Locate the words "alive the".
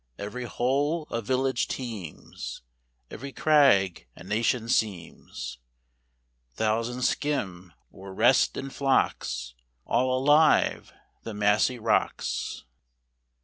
10.17-11.35